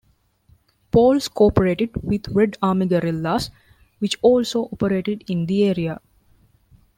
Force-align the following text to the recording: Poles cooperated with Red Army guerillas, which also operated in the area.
Poles 0.89 1.27
cooperated 1.29 1.91
with 2.01 2.27
Red 2.29 2.57
Army 2.59 2.87
guerillas, 2.87 3.51
which 3.99 4.17
also 4.23 4.63
operated 4.73 5.23
in 5.27 5.45
the 5.45 5.63
area. 5.65 5.99